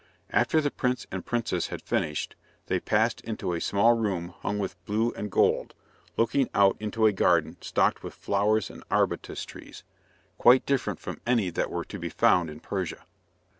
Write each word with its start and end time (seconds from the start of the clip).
After 0.31 0.61
the 0.61 0.71
prince 0.71 1.05
and 1.11 1.23
princess 1.23 1.67
had 1.67 1.83
finished, 1.83 2.35
they 2.65 2.79
passed 2.79 3.21
into 3.21 3.53
a 3.53 3.61
small 3.61 3.93
room 3.95 4.29
hung 4.39 4.57
with 4.57 4.83
blue 4.85 5.11
and 5.11 5.29
gold, 5.29 5.75
looking 6.17 6.49
out 6.55 6.75
into 6.79 7.05
a 7.05 7.11
garden 7.11 7.57
stocked 7.61 8.01
with 8.01 8.15
flowers 8.15 8.71
and 8.71 8.83
arbutus 8.89 9.45
trees, 9.45 9.83
quite 10.39 10.65
different 10.65 10.99
from 10.99 11.21
any 11.27 11.51
that 11.51 11.69
were 11.69 11.85
to 11.85 11.99
be 11.99 12.09
found 12.09 12.49
in 12.49 12.59
Persia. 12.61 13.05